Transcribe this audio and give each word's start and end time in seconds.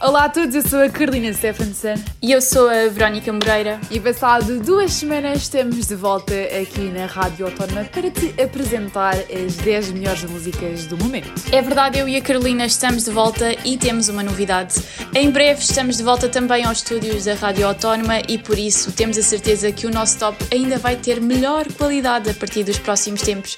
Olá 0.00 0.26
a 0.26 0.28
todos, 0.28 0.54
eu 0.54 0.62
sou 0.62 0.80
a 0.80 0.88
Carolina 0.88 1.32
Stephenson 1.32 1.94
E 2.22 2.30
eu 2.30 2.40
sou 2.40 2.68
a 2.68 2.88
Verónica 2.88 3.32
Moreira. 3.32 3.80
e 3.90 3.98
passado 3.98 4.60
duas 4.60 4.92
semanas 4.92 5.42
estamos 5.42 5.88
de 5.88 5.96
volta 5.96 6.32
aqui 6.62 6.82
na 6.82 7.06
Rádio 7.06 7.46
Autónoma 7.46 7.82
para 7.82 8.08
te 8.08 8.32
apresentar 8.40 9.16
as 9.16 9.56
10 9.56 9.90
melhores 9.90 10.22
músicas 10.22 10.86
do 10.86 10.96
momento. 10.96 11.28
É 11.50 11.60
verdade, 11.60 11.98
eu 11.98 12.08
e 12.08 12.14
a 12.14 12.22
Carolina 12.22 12.64
estamos 12.64 13.06
de 13.06 13.10
volta 13.10 13.52
e 13.64 13.76
temos 13.76 14.08
uma 14.08 14.22
novidade. 14.22 14.76
Em 15.16 15.32
breve 15.32 15.62
estamos 15.62 15.96
de 15.96 16.04
volta 16.04 16.28
também 16.28 16.64
aos 16.64 16.78
estúdios 16.78 17.24
da 17.24 17.34
Rádio 17.34 17.66
Autónoma 17.66 18.20
e 18.28 18.38
por 18.38 18.56
isso 18.56 18.92
temos 18.92 19.18
a 19.18 19.22
certeza 19.22 19.72
que 19.72 19.84
o 19.84 19.90
nosso 19.90 20.16
top 20.16 20.36
ainda 20.52 20.78
vai 20.78 20.94
ter 20.94 21.20
melhor 21.20 21.66
qualidade 21.72 22.30
a 22.30 22.34
partir 22.34 22.62
dos 22.62 22.78
próximos 22.78 23.22
tempos. 23.22 23.56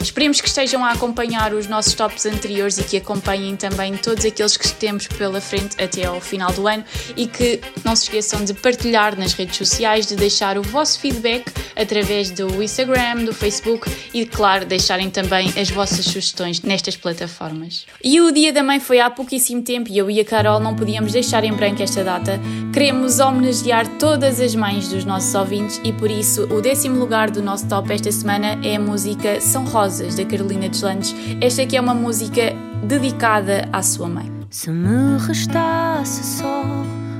Esperemos 0.00 0.40
que 0.40 0.48
estejam 0.48 0.84
a 0.84 0.92
acompanhar 0.92 1.54
os 1.54 1.66
nossos 1.66 1.94
tops 1.94 2.26
anteriores 2.26 2.78
e 2.78 2.84
que 2.84 2.96
acompanhem 2.96 3.56
também 3.56 3.96
todos 3.96 4.24
aqueles 4.24 4.56
que 4.56 4.72
temos 4.72 5.06
pela 5.06 5.40
frente 5.40 5.71
até 5.78 6.06
ao 6.06 6.20
final 6.20 6.52
do 6.52 6.66
ano 6.66 6.84
e 7.16 7.26
que 7.26 7.60
não 7.84 7.94
se 7.94 8.04
esqueçam 8.04 8.44
de 8.44 8.54
partilhar 8.54 9.18
nas 9.18 9.32
redes 9.32 9.56
sociais, 9.56 10.06
de 10.06 10.16
deixar 10.16 10.58
o 10.58 10.62
vosso 10.62 10.98
feedback 10.98 11.50
através 11.76 12.30
do 12.30 12.62
Instagram, 12.62 13.24
do 13.24 13.32
Facebook 13.32 13.90
e, 14.12 14.26
claro, 14.26 14.64
deixarem 14.64 15.10
também 15.10 15.52
as 15.58 15.70
vossas 15.70 16.04
sugestões 16.04 16.60
nestas 16.62 16.96
plataformas. 16.96 17.86
E 18.02 18.20
o 18.20 18.30
Dia 18.30 18.52
da 18.52 18.62
Mãe 18.62 18.80
foi 18.80 19.00
há 19.00 19.10
pouquíssimo 19.10 19.62
tempo 19.62 19.90
e 19.90 19.98
eu 19.98 20.10
e 20.10 20.20
a 20.20 20.24
Carol 20.24 20.60
não 20.60 20.74
podíamos 20.74 21.12
deixar 21.12 21.44
em 21.44 21.52
branco 21.52 21.82
esta 21.82 22.02
data. 22.04 22.40
Queremos 22.72 23.18
homenagear 23.20 23.86
todas 23.98 24.40
as 24.40 24.54
mães 24.54 24.88
dos 24.88 25.04
nossos 25.04 25.34
ouvintes 25.34 25.80
e 25.84 25.92
por 25.92 26.10
isso 26.10 26.44
o 26.44 26.60
décimo 26.60 26.98
lugar 26.98 27.30
do 27.30 27.42
nosso 27.42 27.66
top 27.68 27.92
esta 27.92 28.10
semana 28.10 28.58
é 28.64 28.76
a 28.76 28.80
música 28.80 29.40
São 29.40 29.64
Rosas, 29.64 30.16
da 30.16 30.24
Carolina 30.24 30.68
Deslandes. 30.68 31.14
Esta 31.40 31.62
aqui 31.62 31.76
é 31.76 31.80
uma 31.80 31.94
música 31.94 32.54
dedicada 32.82 33.68
à 33.72 33.82
sua 33.82 34.08
mãe. 34.08 34.41
Se 34.52 34.70
me 34.70 35.16
restasse 35.16 36.22
só 36.22 36.62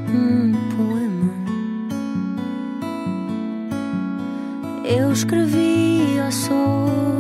um 0.07 0.53
poema, 0.77 1.33
eu 4.85 5.11
escrevia 5.11 6.31
sobre 6.31 7.12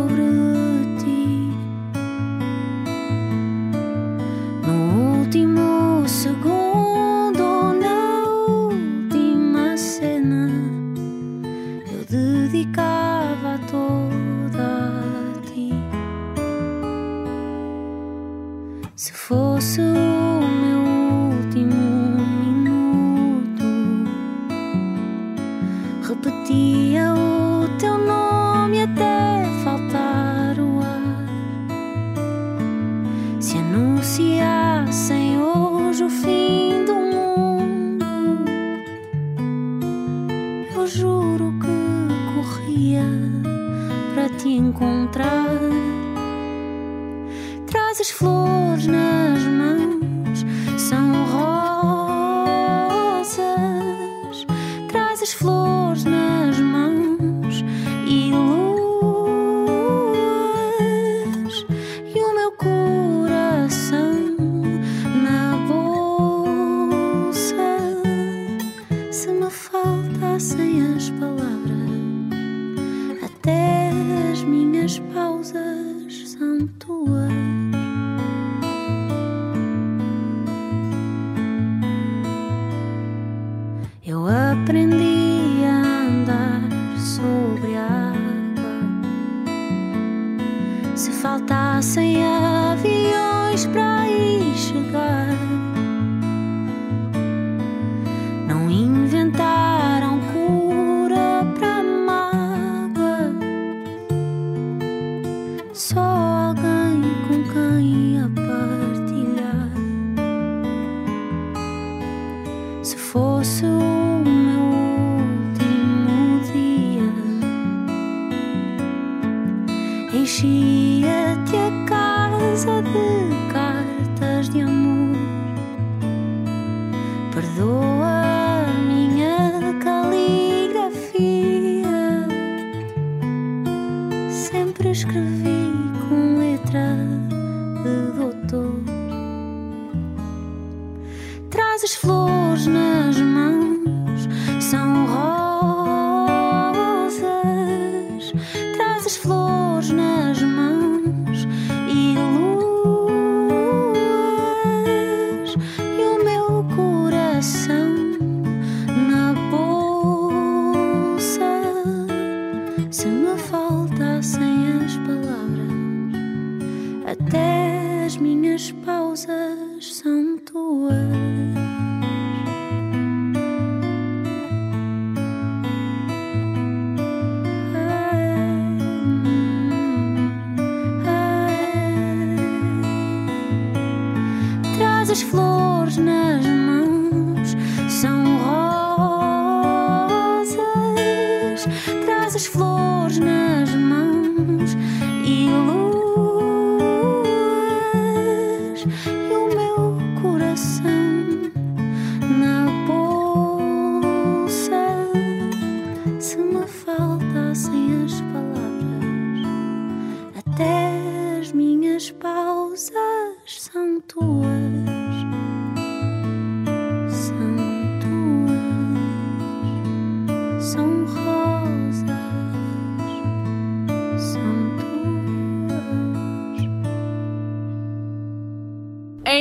até 73.43 73.91
as 74.31 74.45
minhas 74.45 75.01
pausas 75.13 76.29
são 76.29 76.65
tuas. 76.79 77.12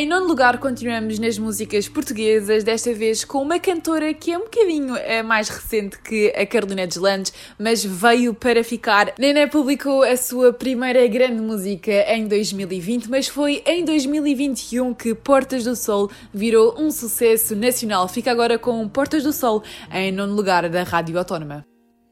Em 0.01 0.07
nono 0.07 0.25
lugar, 0.25 0.57
continuamos 0.57 1.19
nas 1.19 1.37
músicas 1.37 1.87
portuguesas, 1.87 2.63
desta 2.63 2.91
vez 2.91 3.23
com 3.23 3.37
uma 3.37 3.59
cantora 3.59 4.11
que 4.15 4.31
é 4.31 4.37
um 4.39 4.45
bocadinho 4.45 4.95
é, 4.95 5.21
mais 5.21 5.47
recente 5.47 5.99
que 5.99 6.33
a 6.35 6.43
Carolina 6.43 6.87
Deslandes, 6.87 7.31
mas 7.59 7.85
veio 7.85 8.33
para 8.33 8.63
ficar. 8.63 9.13
Nené 9.19 9.45
publicou 9.45 10.01
a 10.01 10.17
sua 10.17 10.51
primeira 10.51 11.05
grande 11.05 11.39
música 11.39 11.91
em 12.11 12.27
2020, 12.27 13.11
mas 13.11 13.27
foi 13.27 13.61
em 13.63 13.85
2021 13.85 14.91
que 14.95 15.13
Portas 15.13 15.65
do 15.65 15.75
Sol 15.75 16.09
virou 16.33 16.73
um 16.79 16.89
sucesso 16.89 17.55
nacional. 17.55 18.07
Fica 18.07 18.31
agora 18.31 18.57
com 18.57 18.89
Portas 18.89 19.21
do 19.21 19.31
Sol 19.31 19.61
em 19.93 20.11
nono 20.11 20.33
lugar 20.33 20.67
da 20.67 20.81
Rádio 20.81 21.15
Autónoma. 21.19 21.63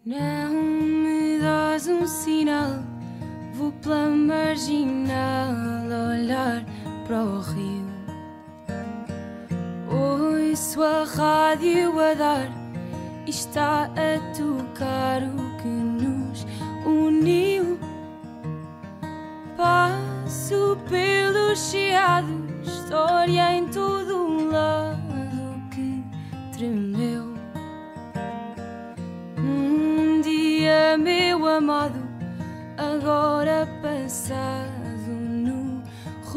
Não 0.06 0.54
me 0.54 1.40
dás 1.40 1.88
um 1.88 2.06
sinal, 2.06 2.84
vou 3.56 3.72
pela 3.82 4.10
marginal 4.10 5.56
olhar 6.12 6.64
para 7.10 7.24
o 7.24 7.40
rio. 7.40 7.88
Ouço 9.90 10.84
a 10.84 11.04
rádio 11.06 12.00
a 12.00 12.14
dar 12.14 12.48
e 13.26 13.32
está 13.32 13.86
a 13.86 14.38
tocar 14.38 15.24
o 15.24 15.58
que 15.58 15.68
nos 15.68 16.46
uniu. 16.86 17.80
Passo 19.58 20.78
pelos 20.88 21.72
chiados, 21.72 22.30
história 22.62 23.56
em 23.56 23.68
todo 23.70 24.16
um 24.16 24.52
lado 24.52 25.64
que 25.72 26.04
tremeu. 26.56 27.34
Um 29.36 30.22
dia, 30.22 30.96
meu 30.96 31.48
amado, 31.48 32.08
agora 32.78 33.68
passado 33.82 34.79
no 34.79 34.79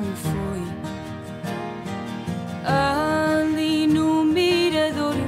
Não 0.00 0.14
foi. 0.16 0.62
Ali 2.64 3.86
no 3.86 4.24
miradouro 4.24 5.18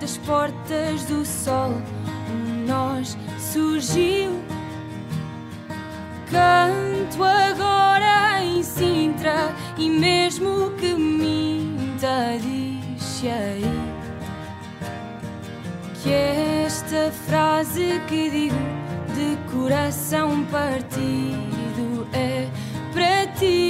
das 0.00 0.16
portas 0.18 1.04
do 1.04 1.24
sol, 1.24 1.72
um 2.30 2.66
nós 2.66 3.16
surgiu. 3.38 4.40
Canto 6.30 7.24
agora 7.24 8.42
em 8.44 8.62
Sintra 8.62 9.52
e 9.76 9.88
mesmo 9.88 10.70
que 10.78 10.94
minta, 10.94 12.38
diz 12.40 12.80
que 16.02 16.10
esta 16.10 17.12
frase 17.26 18.00
que 18.08 18.30
digo 18.30 18.56
de 19.14 19.36
coração 19.52 20.44
partido 20.46 22.06
é 22.14 22.48
para 22.92 23.26
ti. 23.38 23.69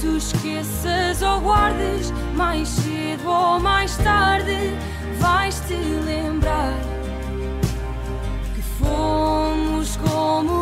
Tu 0.00 0.16
esqueças 0.16 1.20
ou 1.20 1.40
guardes, 1.40 2.12
mais 2.34 2.68
cedo 2.68 3.28
ou 3.28 3.60
mais 3.60 3.96
tarde, 3.98 4.74
vais-te 5.18 5.74
lembrar 5.74 6.74
que 8.54 8.62
fomos 8.78 9.96
como 9.96 10.59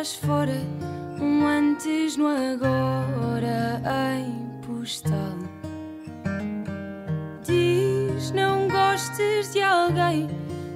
estás 0.00 0.14
fora? 0.14 0.52
Um 1.20 1.44
antes 1.44 2.16
no 2.16 2.28
agora 2.28 3.82
em 4.14 4.60
postal. 4.64 5.36
Diz 7.44 8.30
não 8.30 8.68
gostes 8.68 9.52
de 9.52 9.60
alguém 9.60 10.28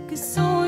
que 0.09 0.17
sonha 0.17 0.62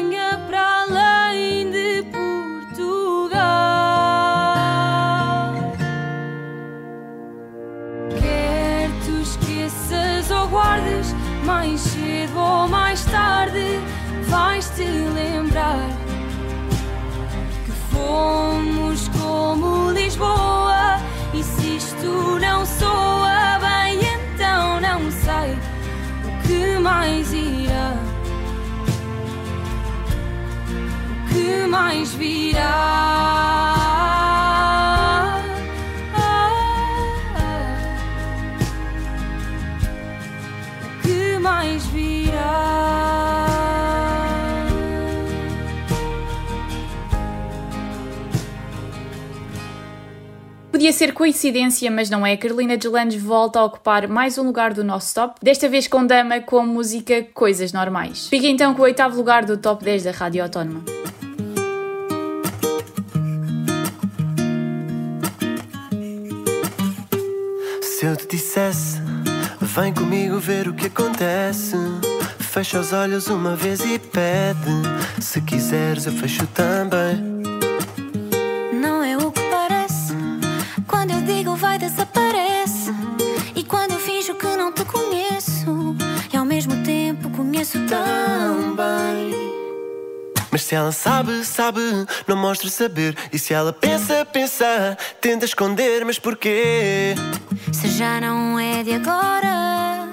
não 24.98 25.10
sei 25.10 25.58
o 26.24 26.46
que 26.46 26.78
mais 26.78 27.32
irá. 27.32 27.94
O 31.10 31.34
que 31.34 31.66
mais 31.66 32.14
virá? 32.14 33.23
Podia 50.84 50.92
ser 50.92 51.14
coincidência, 51.14 51.90
mas 51.90 52.10
não 52.10 52.26
é. 52.26 52.36
Carolina 52.36 52.76
Deslandes 52.76 53.18
volta 53.22 53.58
a 53.58 53.64
ocupar 53.64 54.06
mais 54.06 54.36
um 54.36 54.42
lugar 54.42 54.74
do 54.74 54.84
nosso 54.84 55.14
top, 55.14 55.40
desta 55.42 55.66
vez 55.66 55.88
com 55.88 56.04
Dama 56.04 56.40
com 56.40 56.58
a 56.58 56.62
música 56.62 57.26
Coisas 57.32 57.72
Normais. 57.72 58.28
Fica 58.28 58.46
então 58.46 58.74
com 58.74 58.82
o 58.82 58.84
oitavo 58.84 59.16
lugar 59.16 59.46
do 59.46 59.56
top 59.56 59.82
10 59.82 60.04
da 60.04 60.10
Rádio 60.10 60.42
Autónoma. 60.42 60.84
Se 67.80 68.04
eu 68.04 68.14
te 68.14 68.26
dissesse, 68.26 69.00
vem 69.62 69.94
comigo 69.94 70.38
ver 70.38 70.68
o 70.68 70.74
que 70.74 70.88
acontece. 70.88 71.78
Fecha 72.40 72.78
os 72.78 72.92
olhos 72.92 73.28
uma 73.28 73.56
vez 73.56 73.80
e 73.80 73.98
pede. 73.98 75.22
Se 75.22 75.40
quiseres, 75.40 76.04
eu 76.04 76.12
fecho 76.12 76.46
também. 76.48 77.33
Tão 87.88 88.74
bem. 88.76 89.34
Mas 90.50 90.62
se 90.62 90.74
ela 90.76 90.92
sabe, 90.92 91.44
sabe, 91.44 91.80
não 92.28 92.36
mostra 92.36 92.70
saber. 92.70 93.16
E 93.32 93.38
se 93.38 93.52
ela 93.52 93.72
pensa, 93.72 94.24
pensa, 94.24 94.96
tenta 95.20 95.44
esconder, 95.44 96.04
mas 96.04 96.18
porquê? 96.18 97.16
Se 97.72 97.88
já 97.88 98.20
não 98.20 98.58
é 98.58 98.84
de 98.84 98.94
agora, 98.94 100.08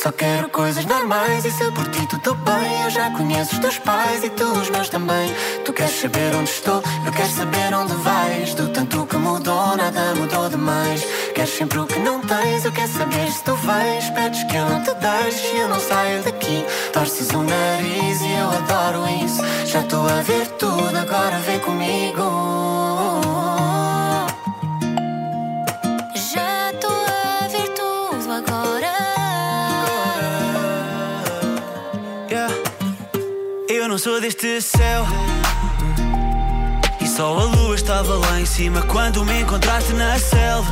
Só 0.00 0.12
quero 0.12 0.48
coisas 0.48 0.84
normais 0.84 1.44
e 1.44 1.50
se 1.50 1.60
eu 1.64 1.72
por 1.72 1.88
ti 1.88 2.06
tudo 2.06 2.34
bem 2.36 2.82
Eu 2.84 2.90
já 2.90 3.10
conheço 3.10 3.54
os 3.54 3.58
teus 3.58 3.78
pais 3.78 4.22
e 4.22 4.30
tu 4.30 4.44
os 4.44 4.70
meus 4.70 4.88
também 4.88 5.28
Tu 5.64 5.72
queres 5.72 6.00
saber 6.00 6.32
onde 6.36 6.50
estou, 6.50 6.80
eu 7.04 7.12
quero 7.12 7.28
saber 7.30 7.74
onde 7.74 7.94
vais 7.94 8.54
Do 8.54 8.68
tanto 8.68 9.04
que 9.06 9.16
mudou, 9.16 9.76
nada 9.76 10.14
mudou 10.14 10.48
demais 10.48 11.04
Queres 11.38 11.54
sempre 11.54 11.78
o 11.78 11.86
que 11.86 12.00
não 12.00 12.20
tens, 12.20 12.64
eu 12.64 12.72
quero 12.72 12.88
saber 12.88 13.30
se 13.30 13.44
tu 13.44 13.54
vais. 13.54 14.10
Pedes 14.10 14.42
que 14.42 14.56
eu 14.56 14.68
não 14.68 14.82
te 14.82 14.92
deixe 14.94 15.56
eu 15.56 15.68
não 15.68 15.78
saio 15.78 16.20
daqui. 16.24 16.64
Torces 16.92 17.30
o 17.30 17.44
nariz 17.44 18.20
e 18.22 18.32
eu 18.32 18.50
adoro 18.50 19.08
isso. 19.24 19.40
Já 19.64 19.82
estou 19.82 20.04
a 20.08 20.20
ver 20.20 20.48
tudo, 20.58 20.96
agora 20.96 21.38
vem 21.46 21.60
comigo. 21.60 22.58
Não 33.88 33.96
sou 34.04 34.20
deste 34.20 34.60
céu. 34.60 35.04
E 37.00 37.06
só 37.08 37.36
a 37.36 37.44
lua 37.46 37.74
estava 37.74 38.14
lá 38.14 38.40
em 38.40 38.46
cima 38.46 38.80
quando 38.82 39.24
me 39.24 39.40
encontraste 39.40 39.92
na 39.94 40.16
selva. 40.20 40.70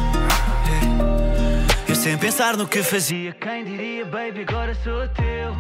Sem 2.06 2.16
pensar 2.16 2.56
no 2.56 2.68
que 2.68 2.84
fazia, 2.84 3.32
quem 3.32 3.64
diria, 3.64 4.04
baby, 4.04 4.46
agora 4.48 4.72
sou 4.84 5.08
teu. 5.08 5.52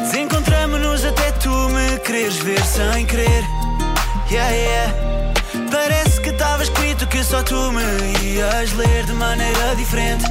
Desencontramos-nos 0.00 1.04
até 1.04 1.30
tu 1.32 1.50
me 1.50 1.98
quereres 1.98 2.38
ver 2.38 2.64
sem 2.64 3.04
querer. 3.04 3.44
Yeah, 4.30 4.50
yeah. 4.50 4.94
Parece 5.70 6.22
que 6.22 6.30
estava 6.30 6.62
escrito 6.62 7.06
que 7.06 7.22
só 7.22 7.42
tu 7.42 7.70
me 7.70 7.82
ias 8.24 8.72
ler 8.72 9.04
de 9.04 9.12
maneira 9.12 9.76
diferente. 9.76 10.24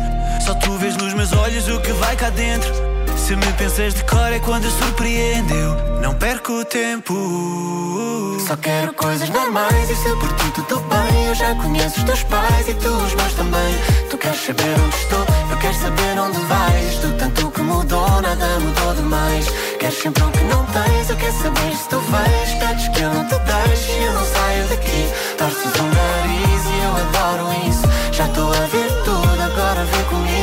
Só 0.43 0.55
tu 0.55 0.71
vês 0.71 0.97
nos 0.97 1.13
meus 1.13 1.31
olhos 1.31 1.67
o 1.67 1.79
que 1.79 1.91
vai 1.91 2.15
cá 2.15 2.31
dentro. 2.31 2.84
Se 3.25 3.35
me 3.35 3.53
pensas 3.53 3.95
de 3.95 4.03
cor 4.03 4.31
é 4.31 4.37
quando 4.37 4.69
surpreendeu. 4.69 5.75
Não 5.99 6.13
perco 6.13 6.63
tempo. 6.63 8.37
Só 8.45 8.55
quero 8.55 8.93
coisas 8.93 9.27
normais 9.29 9.89
e 9.89 9.95
se 9.95 10.09
por 10.17 10.31
ti 10.35 10.51
tudo 10.51 10.79
bem. 10.81 11.25
Eu 11.25 11.33
já 11.33 11.55
conheço 11.55 11.97
os 11.97 12.03
teus 12.03 12.21
pais 12.21 12.67
e 12.69 12.75
tu 12.75 12.87
os 12.87 13.15
meus 13.15 13.33
também. 13.33 13.73
Tu 14.11 14.17
queres 14.19 14.39
saber 14.39 14.75
onde 14.79 14.95
estou, 14.97 15.25
eu 15.49 15.57
quero 15.57 15.73
saber 15.73 16.19
onde 16.19 16.39
vais. 16.41 16.97
Do 16.99 17.17
tanto 17.17 17.49
que 17.49 17.61
mudou, 17.61 18.21
nada 18.21 18.59
mudou 18.59 18.93
demais. 18.93 19.47
Queres 19.79 19.97
sempre 19.97 20.21
o 20.21 20.29
que 20.29 20.43
não 20.43 20.63
tens, 20.67 21.09
eu 21.09 21.15
quero 21.15 21.33
saber 21.33 21.75
se 21.75 21.89
tu 21.89 21.99
vais. 22.01 22.53
Pedes 22.59 22.87
que 22.89 23.01
eu 23.01 23.11
não 23.11 23.25
te 23.27 23.39
deixe 23.39 23.91
e 23.91 24.03
eu 24.03 24.13
não 24.13 24.23
saio 24.23 24.67
daqui. 24.67 25.09
Torces 25.35 25.73
o 25.79 25.83
nariz 25.83 26.63
e 26.63 26.77
eu 26.83 26.91
adoro 27.07 27.67
isso. 27.67 27.87
Já 28.11 28.27
estou 28.27 28.53
a 28.53 28.67
ver 28.67 28.91
tudo, 29.03 29.41
agora 29.41 29.83
vem 29.83 30.03
comigo. 30.03 30.34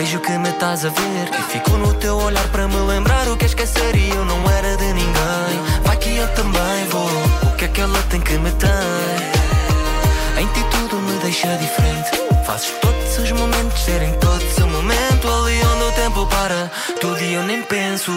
Vejo 0.00 0.18
que 0.20 0.38
me 0.38 0.48
estás 0.48 0.86
a 0.86 0.88
ver. 0.88 1.28
E 1.38 1.42
fico 1.52 1.72
no 1.72 1.92
teu 1.92 2.16
olhar 2.16 2.48
para 2.48 2.66
me 2.66 2.76
lembrar 2.88 3.28
O 3.28 3.36
que 3.36 3.44
esquecer 3.44 3.94
e 3.94 4.08
eu 4.08 4.24
não 4.24 4.50
era 4.50 4.74
de 4.78 4.94
ninguém. 4.94 5.82
Vai 5.84 5.94
que 5.98 6.16
eu 6.16 6.26
também 6.28 6.86
vou. 6.88 7.52
O 7.52 7.56
que 7.56 7.66
é 7.66 7.68
que 7.68 7.82
ela 7.82 8.02
tem 8.08 8.18
que 8.18 8.38
me 8.38 8.50
ter? 8.52 8.70
Em 10.40 10.46
ti 10.46 10.64
tudo 10.70 10.96
me 11.02 11.18
deixa 11.18 11.54
diferente. 11.58 12.12
Fazes 12.46 12.70
todos 12.80 13.18
os 13.18 13.32
momentos 13.32 13.78
serem 13.78 14.14
todos 14.20 14.56
o 14.56 14.66
momento. 14.68 15.28
Ali 15.28 15.60
onde 15.66 15.84
o 15.84 15.92
tempo 15.92 16.26
para 16.28 16.70
Tudo 16.98 17.22
e 17.22 17.34
eu 17.34 17.42
nem 17.42 17.60
penso 17.60 18.10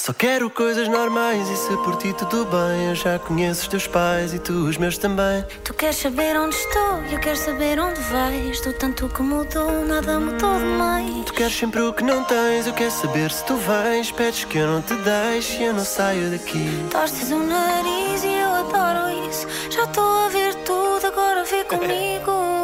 só 0.00 0.14
quero 0.14 0.48
coisas 0.48 0.88
normais 0.88 1.46
e 1.50 1.56
se 1.56 1.76
por 1.84 1.96
ti 1.96 2.14
tudo 2.14 2.46
bem. 2.46 2.88
Eu 2.88 2.94
já 2.94 3.18
conheço 3.18 3.62
os 3.62 3.68
teus 3.68 3.86
pais 3.86 4.32
e 4.32 4.38
tu 4.38 4.52
os 4.66 4.78
meus 4.78 4.96
também. 4.96 5.44
Tu 5.62 5.74
queres 5.74 5.96
saber 5.96 6.38
onde 6.38 6.56
estou, 6.56 7.02
eu 7.12 7.20
quero 7.20 7.36
saber 7.36 7.78
onde 7.78 8.00
vais. 8.00 8.60
Do 8.62 8.72
tanto 8.72 9.08
que 9.10 9.22
mudou, 9.22 9.84
nada 9.84 10.18
mudou 10.18 10.58
demais. 10.58 11.24
Tu 11.26 11.34
queres 11.34 11.54
sempre 11.54 11.82
o 11.82 11.92
que 11.92 12.02
não 12.02 12.24
tens, 12.24 12.66
eu 12.66 12.72
quero 12.72 12.90
saber 12.90 13.30
se 13.30 13.44
tu 13.44 13.56
vens. 13.56 14.10
Pedes 14.10 14.44
que 14.44 14.58
eu 14.58 14.66
não 14.66 14.80
te 14.80 14.94
deixe 14.94 15.58
e 15.58 15.66
eu 15.66 15.74
não 15.74 15.84
saio 15.84 16.30
daqui. 16.30 16.66
Torces 16.90 17.30
o 17.30 17.38
nariz 17.38 18.24
e 18.24 18.32
eu 18.32 18.54
adoro 18.54 19.28
isso. 19.28 19.46
Já 19.70 19.84
estou 19.84 20.24
a 20.24 20.28
ver 20.28 20.54
tudo, 20.64 21.06
agora 21.06 21.44
vê 21.44 21.62
comigo. 21.68 22.59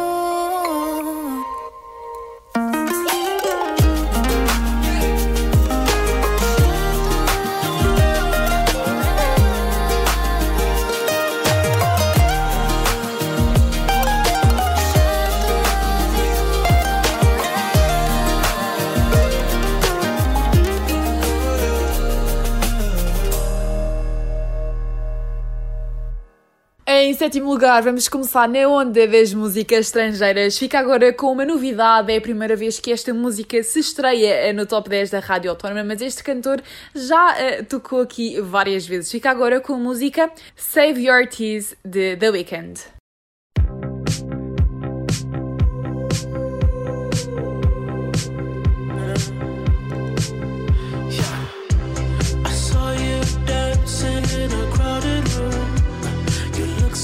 Sétimo 27.17 27.49
lugar, 27.49 27.81
vamos 27.81 28.07
começar 28.07 28.47
na 28.47 28.67
onda 28.67 29.07
das 29.07 29.33
músicas 29.33 29.87
estrangeiras. 29.87 30.55
Fica 30.55 30.77
agora 30.77 31.11
com 31.11 31.31
uma 31.31 31.43
novidade: 31.43 32.13
é 32.13 32.17
a 32.17 32.21
primeira 32.21 32.55
vez 32.55 32.79
que 32.79 32.91
esta 32.91 33.11
música 33.11 33.63
se 33.63 33.79
estreia 33.79 34.53
no 34.53 34.67
top 34.67 34.87
10 34.87 35.09
da 35.09 35.19
Rádio 35.19 35.49
Autónoma, 35.49 35.83
mas 35.83 35.99
este 35.99 36.23
cantor 36.23 36.61
já 36.93 37.33
uh, 37.33 37.65
tocou 37.65 38.01
aqui 38.01 38.39
várias 38.39 38.85
vezes. 38.85 39.11
Fica 39.11 39.31
agora 39.31 39.59
com 39.59 39.73
a 39.73 39.77
música 39.79 40.31
Save 40.55 41.07
Your 41.07 41.27
Tears 41.27 41.75
de 41.83 42.15
The 42.17 42.29
Weeknd. 42.29 42.96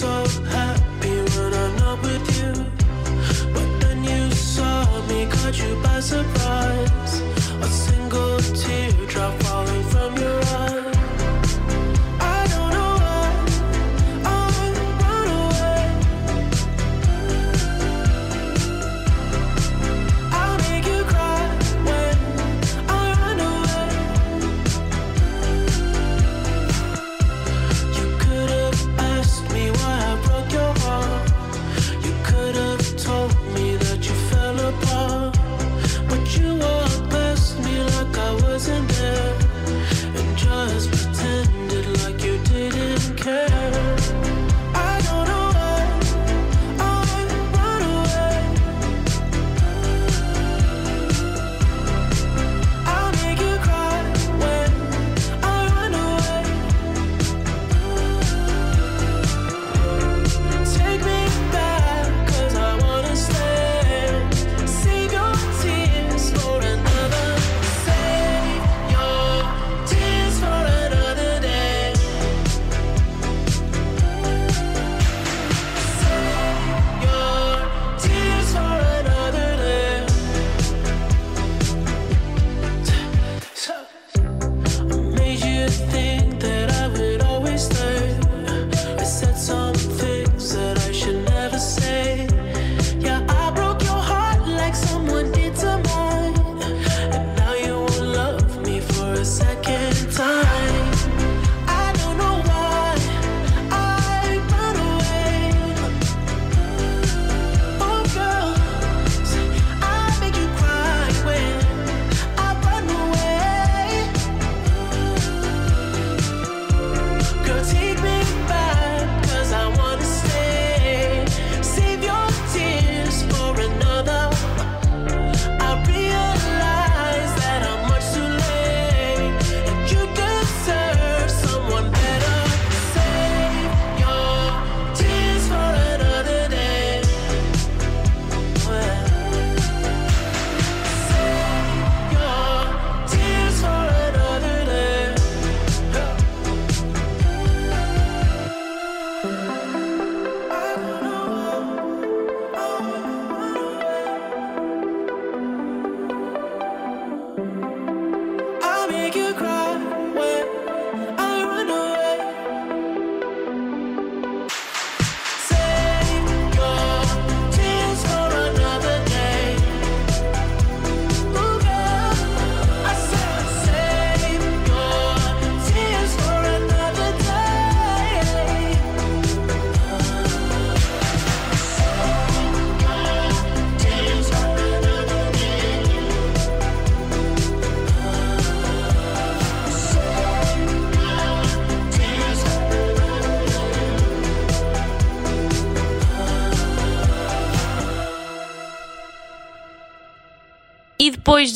so 0.03 0.41
happy 0.57 1.15
when 1.33 1.51
I'm 1.63 1.75
not 1.77 1.97
with 2.01 2.27
you. 2.39 2.53
But 3.55 3.69
then 3.81 4.03
you 4.03 4.31
saw 4.31 4.83
me, 5.07 5.27
caught 5.27 5.57
you 5.63 5.71
by 5.81 5.99
surprise. 6.01 7.42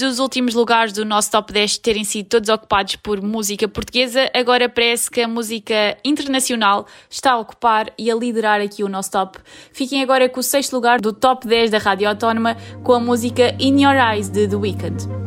Dos 0.07 0.19
últimos 0.19 0.53
lugares 0.53 0.93
do 0.93 1.03
nosso 1.03 1.29
top 1.29 1.51
10 1.51 1.79
terem 1.79 2.03
sido 2.03 2.27
todos 2.27 2.49
ocupados 2.49 2.95
por 2.95 3.21
música 3.21 3.67
portuguesa, 3.67 4.29
agora 4.33 4.69
parece 4.69 5.11
que 5.11 5.21
a 5.21 5.27
música 5.27 5.97
internacional 6.03 6.87
está 7.09 7.33
a 7.33 7.39
ocupar 7.39 7.91
e 7.97 8.09
a 8.09 8.15
liderar 8.15 8.61
aqui 8.61 8.83
o 8.83 8.89
nosso 8.89 9.11
top. 9.11 9.37
Fiquem 9.73 10.01
agora 10.01 10.29
com 10.29 10.39
o 10.39 10.43
sexto 10.43 10.73
lugar 10.73 11.01
do 11.01 11.11
top 11.11 11.45
10 11.45 11.71
da 11.71 11.77
Rádio 11.77 12.07
Autónoma 12.07 12.55
com 12.83 12.93
a 12.93 12.99
música 12.99 13.53
In 13.59 13.83
Your 13.83 13.95
Eyes 13.95 14.29
de 14.29 14.47
The 14.47 14.55
Weeknd. 14.55 15.26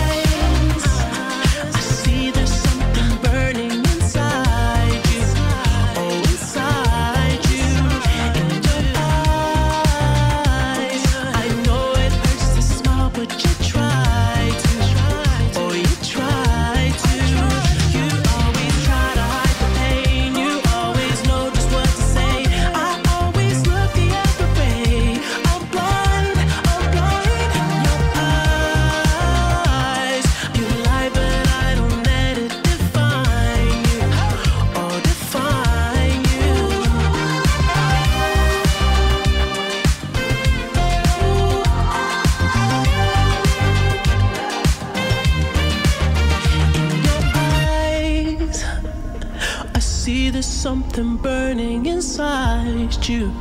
something 50.93 51.15
burning 51.15 51.85
inside 51.85 53.07
you, 53.07 53.31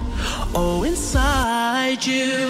oh, 0.55 0.85
inside 0.85 2.07
you. 2.07 2.50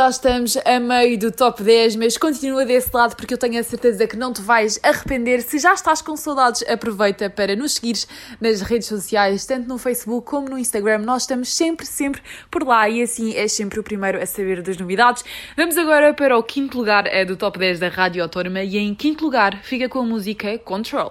Já 0.00 0.08
estamos 0.08 0.56
a 0.56 0.80
meio 0.80 1.18
do 1.18 1.30
top 1.30 1.62
10, 1.62 1.96
mas 1.96 2.16
continua 2.16 2.64
desse 2.64 2.88
lado 2.90 3.14
porque 3.14 3.34
eu 3.34 3.38
tenho 3.38 3.60
a 3.60 3.62
certeza 3.62 4.06
que 4.06 4.16
não 4.16 4.32
te 4.32 4.40
vais 4.40 4.80
arrepender. 4.82 5.42
Se 5.42 5.58
já 5.58 5.74
estás 5.74 6.00
com 6.00 6.16
saudades, 6.16 6.64
aproveita 6.66 7.28
para 7.28 7.54
nos 7.54 7.72
seguires 7.72 8.08
nas 8.40 8.62
redes 8.62 8.88
sociais, 8.88 9.44
tanto 9.44 9.68
no 9.68 9.76
Facebook 9.76 10.26
como 10.26 10.48
no 10.48 10.58
Instagram. 10.58 11.00
Nós 11.00 11.24
estamos 11.24 11.50
sempre, 11.50 11.84
sempre 11.84 12.22
por 12.50 12.66
lá 12.66 12.88
e 12.88 13.02
assim 13.02 13.34
és 13.34 13.52
sempre 13.52 13.78
o 13.78 13.82
primeiro 13.82 14.18
a 14.18 14.24
saber 14.24 14.62
das 14.62 14.78
novidades. 14.78 15.22
Vamos 15.54 15.76
agora 15.76 16.14
para 16.14 16.38
o 16.38 16.42
quinto 16.42 16.78
lugar 16.78 17.06
é 17.06 17.22
do 17.26 17.36
top 17.36 17.58
10 17.58 17.80
da 17.80 17.88
Rádio 17.88 18.22
Autónoma 18.22 18.62
e 18.62 18.78
em 18.78 18.94
quinto 18.94 19.22
lugar 19.22 19.62
fica 19.62 19.86
com 19.86 19.98
a 19.98 20.04
música 20.04 20.58
Control. 20.60 21.10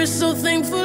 we're 0.00 0.06
so 0.06 0.34
thankful 0.34 0.79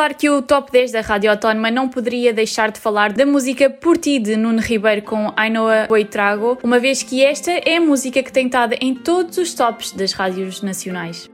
Claro 0.00 0.14
que 0.14 0.30
o 0.30 0.40
top 0.40 0.72
10 0.72 0.92
da 0.92 1.02
Rádio 1.02 1.30
Autónoma 1.30 1.70
não 1.70 1.86
poderia 1.86 2.32
deixar 2.32 2.70
de 2.70 2.80
falar 2.80 3.12
da 3.12 3.26
música 3.26 3.68
Por 3.68 3.98
Ti 3.98 4.18
de 4.18 4.34
Nuno 4.34 4.58
Ribeiro 4.58 5.02
com 5.02 5.30
Ainoa 5.36 5.84
Boitrago, 5.88 6.58
uma 6.62 6.78
vez 6.78 7.02
que 7.02 7.22
esta 7.22 7.50
é 7.50 7.76
a 7.76 7.80
música 7.82 8.22
que 8.22 8.32
tem 8.32 8.46
estado 8.46 8.74
em 8.80 8.94
todos 8.94 9.36
os 9.36 9.52
tops 9.52 9.92
das 9.92 10.14
rádios 10.14 10.62
nacionais. 10.62 11.28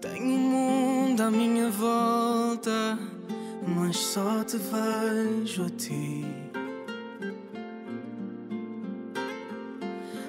Tenho 0.00 0.24
um 0.24 0.38
mundo 0.38 1.20
à 1.20 1.30
minha 1.30 1.70
volta, 1.70 2.98
mas 3.64 3.96
só 3.96 4.42
te 4.42 4.56
vejo 4.56 5.66
a 5.66 5.70
ti. 5.70 6.26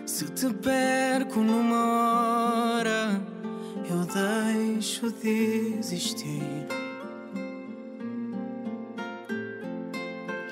Se 0.05 0.25
te 0.25 0.53
perco 0.53 1.39
numa 1.39 2.75
hora 2.75 3.36
eu 3.89 4.05
deixo 4.05 5.11
de. 5.11 5.67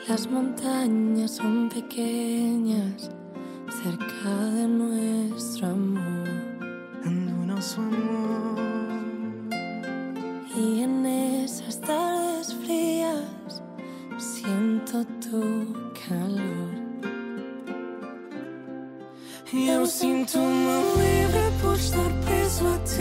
Las 0.08 0.28
montañas 0.28 1.32
son 1.32 1.68
pequeñas 1.68 3.10
cerca 3.82 4.30
de 4.54 4.68
nuestro 4.68 5.68
amor. 5.68 6.28
En 7.04 7.48
nuestro 7.48 7.84
amor. 7.84 8.56
Y 10.56 10.84
en 10.84 11.06
esas 11.06 11.82
tardes 11.82 12.54
frías 12.54 13.62
siento 14.18 15.06
tu 15.20 15.74
calor. 16.08 16.86
Eu 19.54 19.86
sinto-me 19.86 20.84
livre 20.98 21.52
por 21.62 21.76
estar 21.76 22.12
preso 22.26 22.68
a 22.68 22.78
ti. 22.80 22.95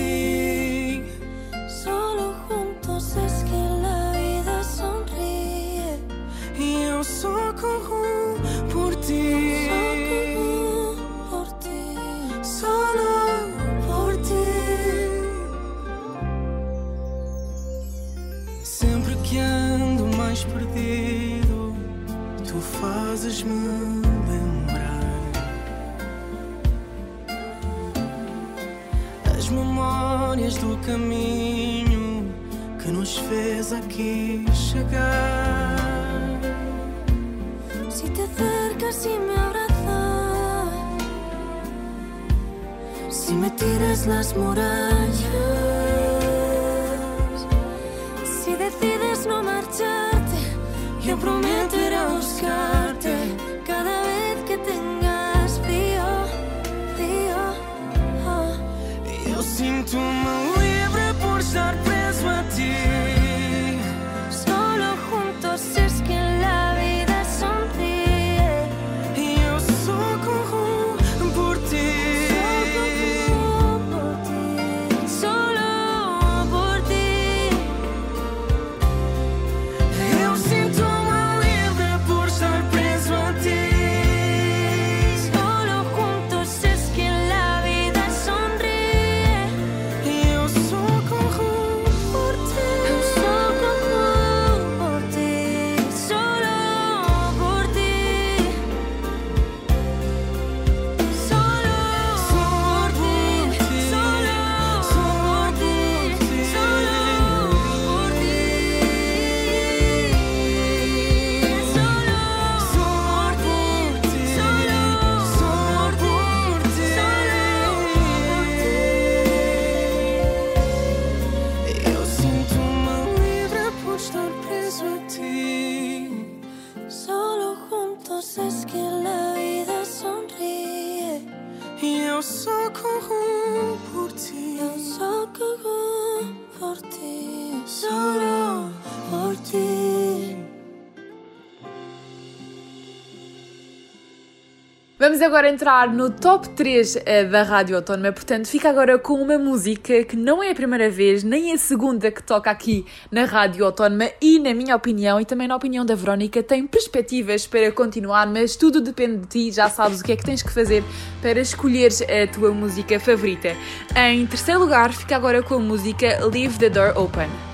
Vamos 145.15 145.27
agora 145.29 145.49
entrar 145.49 145.95
no 145.95 146.11
top 146.11 146.49
3 146.49 146.97
eh, 147.07 147.25
da 147.27 147.45
Rádio 147.45 147.77
Autónoma, 147.77 148.11
portanto, 148.11 148.49
fica 148.49 148.69
agora 148.69 148.99
com 148.99 149.15
uma 149.15 149.39
música 149.39 150.03
que 150.03 150.17
não 150.17 150.43
é 150.43 150.51
a 150.51 150.55
primeira 150.57 150.91
vez, 150.91 151.23
nem 151.23 151.53
a 151.53 151.57
segunda 151.57 152.11
que 152.11 152.21
toca 152.21 152.51
aqui 152.51 152.85
na 153.13 153.25
Rádio 153.25 153.65
Autónoma 153.65 154.11
e, 154.21 154.41
na 154.41 154.53
minha 154.53 154.75
opinião, 154.75 155.21
e 155.21 155.25
também 155.25 155.47
na 155.47 155.55
opinião 155.55 155.87
da 155.87 155.95
Verónica, 155.95 156.43
tem 156.43 156.67
perspectivas 156.67 157.47
para 157.47 157.71
continuar, 157.71 158.27
mas 158.27 158.57
tudo 158.57 158.81
depende 158.81 159.19
de 159.19 159.27
ti, 159.29 159.53
já 159.53 159.71
sabes 159.71 160.01
o 160.01 160.03
que 160.03 160.11
é 160.11 160.17
que 160.17 160.25
tens 160.25 160.43
que 160.43 160.51
fazer 160.51 160.83
para 161.23 161.39
escolheres 161.39 162.03
a 162.03 162.27
tua 162.33 162.51
música 162.51 162.99
favorita. 162.99 163.55
Em 163.95 164.27
terceiro 164.27 164.59
lugar, 164.59 164.93
fica 164.93 165.15
agora 165.15 165.45
com 165.45 165.55
a 165.55 165.61
música 165.61 166.27
Leave 166.27 166.59
the 166.59 166.69
Door 166.69 166.99
Open. 166.99 167.54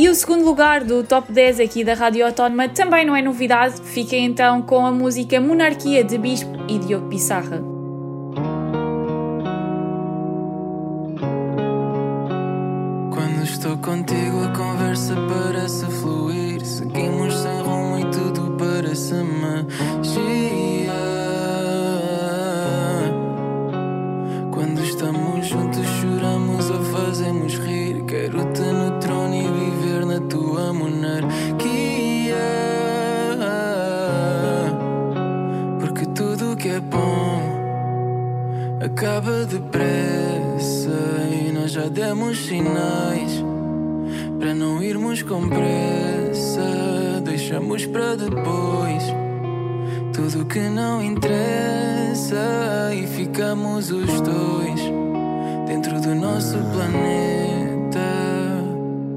E 0.00 0.08
o 0.08 0.14
segundo 0.14 0.46
lugar 0.46 0.82
do 0.82 1.04
top 1.04 1.30
10 1.30 1.60
aqui 1.60 1.84
da 1.84 1.92
Rádio 1.92 2.24
Autónoma 2.24 2.70
também 2.70 3.04
não 3.04 3.14
é 3.14 3.20
novidade, 3.20 3.82
fica 3.82 4.16
então 4.16 4.62
com 4.62 4.86
a 4.86 4.90
música 4.90 5.38
Monarquia 5.38 6.02
de 6.02 6.16
Bispo 6.16 6.56
e 6.66 6.78
Diogo 6.78 7.10
Pissarra. 7.10 7.69
Tudo 50.12 50.44
que 50.44 50.60
não 50.60 51.02
interessa 51.02 52.92
e 52.94 53.06
ficamos 53.06 53.90
os 53.90 54.20
dois 54.20 54.80
dentro 55.66 56.00
do 56.00 56.14
nosso 56.14 56.56
planeta. 56.72 58.00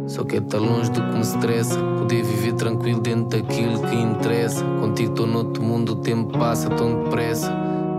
Só 0.08 0.24
quero 0.24 0.44
estar 0.44 0.60
longe 0.60 0.92
do 0.92 1.02
que 1.02 1.14
me 1.14 1.22
estressa. 1.22 1.80
Poder 1.98 2.24
viver 2.24 2.54
tranquilo 2.54 3.02
dentro 3.02 3.42
daquilo 3.42 3.82
que 3.82 3.96
interessa. 3.96 4.64
Contigo 4.80 5.12
estou 5.12 5.28
noutro 5.28 5.64
mundo, 5.64 5.94
o 5.94 5.96
tempo 5.96 6.38
passa 6.38 6.70
tão 6.70 7.04
depressa. 7.04 7.52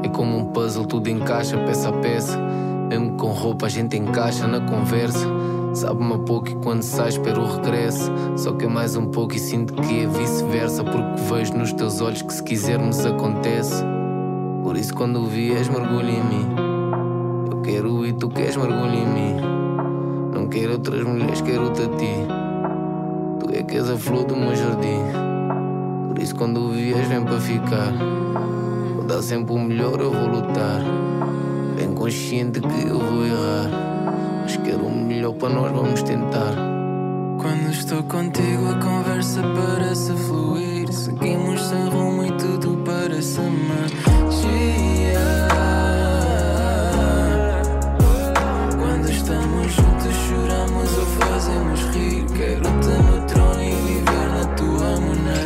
É 0.02 0.08
como 0.08 0.36
um 0.36 0.44
puzzle, 0.46 0.86
tudo 0.86 1.08
encaixa 1.08 1.58
peça 1.58 1.88
a 1.88 1.92
peça. 1.92 2.38
Mesmo 2.88 3.16
com 3.16 3.28
roupa, 3.28 3.66
a 3.66 3.68
gente 3.68 3.96
encaixa 3.96 4.46
na 4.46 4.60
conversa. 4.60 5.26
Sabe-me 5.74 6.14
a 6.14 6.18
pouco 6.18 6.48
e 6.48 6.54
quando 6.54 6.82
sai, 6.82 7.08
espero 7.08 7.42
o 7.42 7.56
regresso. 7.56 8.12
Só 8.36 8.52
que 8.52 8.64
é 8.64 8.68
mais 8.68 8.94
um 8.94 9.06
pouco 9.06 9.34
e 9.34 9.40
sinto 9.40 9.74
que 9.74 10.02
é 10.02 10.06
vice-versa. 10.06 10.84
Porque 10.84 11.20
vejo 11.28 11.54
nos 11.54 11.72
teus 11.72 12.00
olhos 12.00 12.22
que 12.22 12.32
se 12.32 12.42
quisermos 12.44 13.04
acontece. 13.04 13.82
Por 14.62 14.76
isso, 14.76 14.94
quando 14.94 15.20
o 15.20 15.26
vies, 15.26 15.68
mergulha 15.68 16.10
em 16.10 16.24
mim. 16.24 16.46
Eu 17.50 17.60
quero 17.62 18.06
e 18.06 18.12
tu 18.12 18.28
queres, 18.28 18.56
mergulha 18.56 18.94
em 18.94 19.06
mim. 19.06 19.36
Não 20.32 20.46
quero 20.46 20.74
outras 20.74 21.02
mulheres, 21.02 21.40
quero-te 21.40 21.82
a 21.82 21.88
ti. 21.88 22.14
Tu 23.40 23.56
é 23.56 23.62
que 23.64 23.76
és 23.76 23.90
a 23.90 23.96
flor 23.96 24.24
do 24.24 24.36
meu 24.36 24.54
jardim. 24.54 25.02
Por 26.08 26.22
isso, 26.22 26.36
quando 26.36 26.60
o 26.60 26.70
vies, 26.70 27.08
vem 27.08 27.24
para 27.24 27.40
ficar. 27.40 27.92
Vou 28.94 29.04
dar 29.04 29.20
sempre 29.22 29.52
o 29.52 29.58
melhor, 29.58 30.00
eu 30.00 30.12
vou 30.12 30.28
lutar. 30.28 30.82
Bem 31.76 31.92
consciente 31.92 32.60
que 32.60 32.88
eu 32.88 33.00
vou 33.00 33.26
errar. 33.26 33.83
Mas 34.44 34.58
quero 34.58 34.84
o 34.84 34.90
melhor 34.94 35.32
para 35.32 35.48
nós, 35.48 35.72
vamos 35.72 36.02
tentar. 36.02 36.52
Quando 37.40 37.70
estou 37.70 38.02
contigo, 38.02 38.68
a 38.68 38.74
conversa 38.74 39.40
parece 39.42 40.12
fluir. 40.12 40.92
Seguimos 40.92 41.62
sem 41.62 41.88
rumo 41.88 42.26
e 42.26 42.32
tudo 42.32 42.76
parece 42.84 43.40
magia. 43.40 43.88
Quando 48.78 49.10
estamos 49.10 49.72
juntos, 49.72 50.14
choramos 50.28 50.98
ou 50.98 51.06
fazemos 51.06 51.80
rir. 51.94 52.26
Quero-te 52.36 52.88
no 53.02 53.26
trono 53.26 53.62
e 53.62 53.74
viver 53.86 54.28
na 54.28 54.44
tua 54.56 55.00
monarquia. 55.00 55.43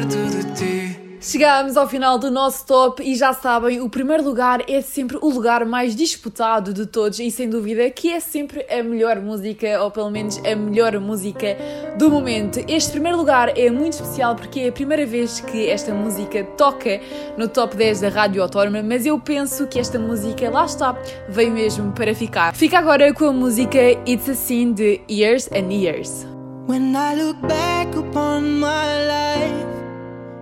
Perto 0.00 0.16
de 0.30 0.54
ti. 0.54 1.00
Chegámos 1.22 1.76
ao 1.76 1.86
final 1.86 2.18
do 2.18 2.30
nosso 2.30 2.64
top 2.64 3.02
e 3.02 3.14
já 3.14 3.34
sabem, 3.34 3.82
o 3.82 3.90
primeiro 3.90 4.24
lugar 4.24 4.62
é 4.66 4.80
sempre 4.80 5.18
o 5.20 5.28
lugar 5.28 5.66
mais 5.66 5.94
disputado 5.94 6.72
de 6.72 6.86
todos 6.86 7.18
e 7.18 7.30
sem 7.30 7.50
dúvida 7.50 7.90
que 7.90 8.10
é 8.10 8.18
sempre 8.20 8.64
a 8.70 8.82
melhor 8.82 9.20
música, 9.20 9.82
ou 9.82 9.90
pelo 9.90 10.10
menos 10.10 10.38
a 10.38 10.56
melhor 10.56 10.98
música 10.98 11.58
do 11.98 12.10
momento. 12.10 12.58
Este 12.66 12.92
primeiro 12.92 13.18
lugar 13.18 13.52
é 13.58 13.70
muito 13.70 13.92
especial 13.92 14.34
porque 14.34 14.60
é 14.60 14.68
a 14.68 14.72
primeira 14.72 15.04
vez 15.04 15.40
que 15.40 15.68
esta 15.68 15.92
música 15.92 16.42
toca 16.56 16.98
no 17.36 17.46
top 17.46 17.76
10 17.76 18.00
da 18.00 18.08
Rádio 18.08 18.42
Autónoma, 18.42 18.82
mas 18.82 19.04
eu 19.04 19.20
penso 19.20 19.66
que 19.66 19.78
esta 19.78 19.98
música, 19.98 20.48
lá 20.48 20.64
está, 20.64 20.96
veio 21.28 21.52
mesmo 21.52 21.92
para 21.92 22.14
ficar. 22.14 22.54
Fica 22.54 22.78
agora 22.78 23.12
com 23.12 23.26
a 23.26 23.32
música 23.32 23.78
It's 24.08 24.26
a 24.26 24.34
Sin 24.34 24.72
de 24.72 25.02
Years 25.10 25.50
and 25.52 25.70
Years. 25.70 26.24
When 26.66 26.96
I 26.96 27.14
look 27.14 27.42
back 27.42 27.94
upon 27.94 28.58
my 28.58 29.06
life, 29.06 29.79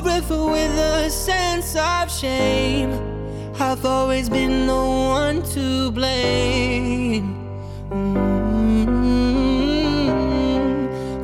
Forever 0.00 0.46
with 0.46 0.78
a 0.78 1.10
sense 1.10 1.76
of 1.76 2.10
shame. 2.10 2.90
I've 3.58 3.84
always 3.84 4.28
been 4.28 4.66
the 4.66 4.74
one 4.74 5.42
to 5.54 5.90
blame 5.92 7.36
Mm, 7.90 8.08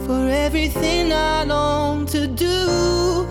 for 0.06 0.28
everything 0.28 1.12
I 1.12 1.44
long 1.44 2.06
to 2.06 2.26
do, 2.26 3.26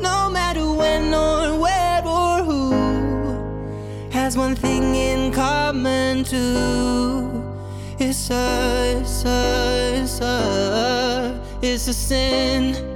no 0.00 0.30
matter 0.30 0.70
when 0.72 1.12
or 1.12 1.58
where 1.58 2.02
or 2.06 2.44
who 2.44 2.72
has 4.10 4.36
one 4.36 4.54
thing 4.54 4.94
in 4.94 5.32
common 5.32 6.24
too. 6.24 7.42
It's 7.98 8.30
a, 8.30 9.00
it's 9.00 9.24
a, 9.24 10.00
it's 10.00 10.20
a, 10.20 11.40
it's 11.60 11.88
a 11.88 11.92
sin. 11.94 12.95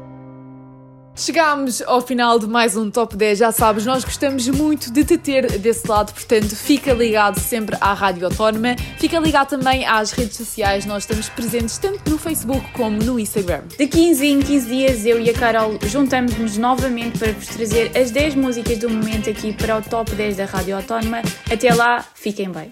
Chegámos 1.21 1.83
ao 1.83 2.01
final 2.01 2.39
de 2.39 2.47
mais 2.47 2.75
um 2.75 2.89
Top 2.89 3.15
10, 3.15 3.37
já 3.37 3.51
sabes, 3.51 3.85
nós 3.85 4.03
gostamos 4.03 4.47
muito 4.47 4.91
de 4.91 5.05
te 5.05 5.19
ter 5.19 5.59
desse 5.59 5.87
lado, 5.87 6.11
portanto 6.11 6.55
fica 6.55 6.93
ligado 6.93 7.39
sempre 7.39 7.77
à 7.79 7.93
Rádio 7.93 8.25
Autónoma, 8.25 8.75
fica 8.97 9.19
ligado 9.19 9.49
também 9.49 9.85
às 9.85 10.09
redes 10.09 10.35
sociais, 10.35 10.83
nós 10.87 11.03
estamos 11.03 11.29
presentes 11.29 11.77
tanto 11.77 12.09
no 12.09 12.17
Facebook 12.17 12.67
como 12.73 12.97
no 12.97 13.19
Instagram. 13.19 13.61
De 13.77 13.85
15 13.85 14.25
em 14.25 14.39
15 14.39 14.67
dias, 14.67 15.05
eu 15.05 15.21
e 15.21 15.29
a 15.29 15.33
Carol 15.33 15.77
juntamos-nos 15.83 16.57
novamente 16.57 17.19
para 17.19 17.33
vos 17.33 17.49
trazer 17.49 17.95
as 17.95 18.09
10 18.09 18.33
músicas 18.33 18.79
do 18.79 18.89
momento 18.89 19.29
aqui 19.29 19.53
para 19.53 19.77
o 19.77 19.81
Top 19.83 20.09
10 20.09 20.37
da 20.37 20.45
Rádio 20.45 20.75
Autónoma. 20.75 21.21
Até 21.51 21.71
lá, 21.71 22.03
fiquem 22.15 22.49
bem. 22.49 22.71